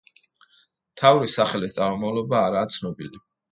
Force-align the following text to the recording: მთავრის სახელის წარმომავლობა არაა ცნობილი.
მთავრის 0.95 1.37
სახელის 1.41 1.77
წარმომავლობა 1.81 2.43
არაა 2.49 2.75
ცნობილი. 2.79 3.25